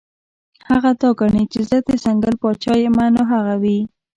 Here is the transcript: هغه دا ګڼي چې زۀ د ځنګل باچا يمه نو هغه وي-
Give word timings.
هغه 0.69 0.91
دا 1.01 1.09
ګڼي 1.19 1.43
چې 1.51 1.59
زۀ 1.69 1.77
د 1.87 1.89
ځنګل 2.03 2.35
باچا 2.41 2.73
يمه 2.85 3.05
نو 3.15 3.21
هغه 3.31 3.55
وي- 3.61 3.77